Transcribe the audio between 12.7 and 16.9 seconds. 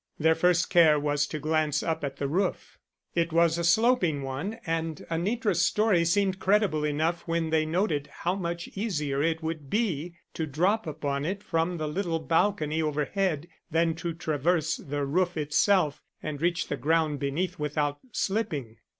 overhead than to traverse the roof itself and reach the